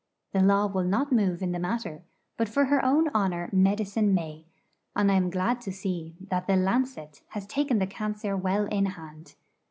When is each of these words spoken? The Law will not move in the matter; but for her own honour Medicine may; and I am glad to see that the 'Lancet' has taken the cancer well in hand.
The 0.31 0.41
Law 0.41 0.65
will 0.65 0.83
not 0.83 1.11
move 1.11 1.43
in 1.43 1.51
the 1.51 1.59
matter; 1.59 2.01
but 2.35 2.49
for 2.49 2.65
her 2.65 2.83
own 2.83 3.09
honour 3.09 3.51
Medicine 3.53 4.15
may; 4.15 4.45
and 4.95 5.11
I 5.11 5.15
am 5.15 5.29
glad 5.29 5.61
to 5.61 5.71
see 5.71 6.15
that 6.19 6.47
the 6.47 6.55
'Lancet' 6.55 7.21
has 7.27 7.45
taken 7.45 7.77
the 7.77 7.85
cancer 7.85 8.35
well 8.35 8.65
in 8.65 8.87
hand. 8.87 9.35